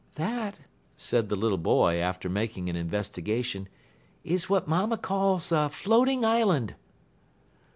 "That," 0.15 0.61
said 0.97 1.29
the 1.29 1.35
little 1.35 1.59
boy, 1.59 1.97
after 1.97 2.27
making 2.27 2.71
an 2.71 2.75
investigation, 2.75 3.69
"is 4.23 4.49
what 4.49 4.67
mamma 4.67 4.97
calls 4.97 5.51
a 5.51 5.69
floating 5.69 6.25
island." 6.25 6.73